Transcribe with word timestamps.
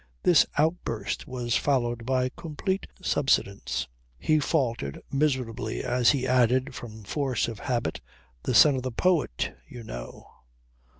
This 0.23 0.47
outburst 0.57 1.27
was 1.27 1.55
followed 1.55 2.07
by 2.07 2.29
complete 2.29 2.87
subsidence. 3.03 3.87
He 4.17 4.39
faltered 4.39 4.99
miserably 5.11 5.83
as 5.83 6.09
he 6.09 6.25
added 6.27 6.73
from 6.73 7.03
force 7.03 7.47
of 7.47 7.59
habit: 7.59 8.01
"The 8.41 8.55
son 8.55 8.75
of 8.75 8.81
the 8.81 8.91
poet, 8.91 9.55
you 9.67 9.83
know." 9.83 10.25